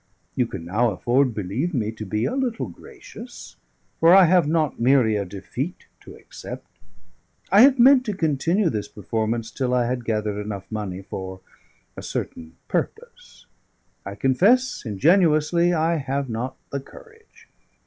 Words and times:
You 0.35 0.47
can 0.47 0.65
now 0.65 0.89
afford 0.89 1.35
(believe 1.35 1.75
me) 1.75 1.91
to 1.91 2.07
be 2.07 2.25
a 2.25 2.35
little 2.35 2.65
gracious; 2.69 3.55
for 3.99 4.15
I 4.15 4.25
have 4.25 4.47
not 4.47 4.79
merely 4.79 5.15
a 5.15 5.25
defeat 5.25 5.85
to 5.99 6.15
accept. 6.15 6.65
I 7.51 7.61
had 7.61 7.77
meant 7.77 8.03
to 8.07 8.15
continue 8.15 8.71
this 8.71 8.87
performance 8.87 9.51
till 9.51 9.75
I 9.75 9.85
had 9.85 10.03
gathered 10.03 10.41
enough 10.41 10.65
money 10.71 11.03
for 11.03 11.41
a 11.95 12.01
certain 12.01 12.55
purpose; 12.67 13.45
I 14.03 14.15
confess 14.15 14.83
ingenuously 14.87 15.71
I 15.71 15.97
have 15.97 16.29
not 16.31 16.57
the 16.71 16.79
courage. 16.79 17.47